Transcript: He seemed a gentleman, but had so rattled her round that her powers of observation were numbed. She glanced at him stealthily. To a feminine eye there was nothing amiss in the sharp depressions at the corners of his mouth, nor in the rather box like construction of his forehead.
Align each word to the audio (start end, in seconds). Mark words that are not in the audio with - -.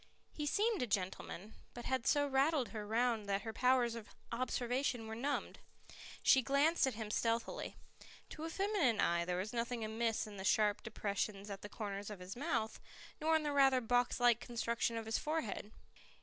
He 0.31 0.47
seemed 0.47 0.81
a 0.81 0.87
gentleman, 0.87 1.53
but 1.75 1.85
had 1.85 2.07
so 2.07 2.25
rattled 2.25 2.69
her 2.69 2.87
round 2.87 3.29
that 3.29 3.43
her 3.43 3.53
powers 3.53 3.93
of 3.93 4.09
observation 4.31 5.05
were 5.05 5.13
numbed. 5.13 5.59
She 6.23 6.41
glanced 6.41 6.87
at 6.87 6.95
him 6.95 7.11
stealthily. 7.11 7.75
To 8.29 8.43
a 8.45 8.49
feminine 8.49 8.99
eye 8.99 9.25
there 9.25 9.37
was 9.37 9.53
nothing 9.53 9.85
amiss 9.85 10.25
in 10.25 10.37
the 10.37 10.43
sharp 10.43 10.81
depressions 10.81 11.51
at 11.51 11.61
the 11.61 11.69
corners 11.69 12.09
of 12.09 12.17
his 12.19 12.35
mouth, 12.35 12.79
nor 13.19 13.35
in 13.35 13.43
the 13.43 13.51
rather 13.51 13.79
box 13.79 14.19
like 14.19 14.39
construction 14.39 14.97
of 14.97 15.05
his 15.05 15.19
forehead. 15.19 15.71